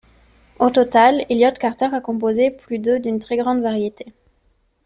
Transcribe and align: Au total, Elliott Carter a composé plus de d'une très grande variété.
Au 0.57 0.71
total, 0.71 1.23
Elliott 1.29 1.59
Carter 1.59 1.89
a 1.93 2.01
composé 2.01 2.49
plus 2.49 2.79
de 2.79 2.97
d'une 2.97 3.19
très 3.19 3.37
grande 3.37 3.61
variété. 3.61 4.07